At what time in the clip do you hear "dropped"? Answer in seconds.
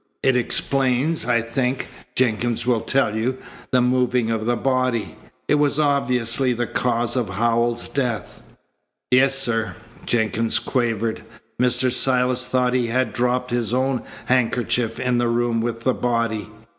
13.13-13.51